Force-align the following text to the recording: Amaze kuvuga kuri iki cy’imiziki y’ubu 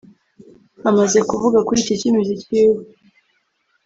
Amaze 0.89 1.19
kuvuga 1.29 1.59
kuri 1.67 1.79
iki 1.83 1.99
cy’imiziki 1.99 2.49
y’ubu 2.61 2.83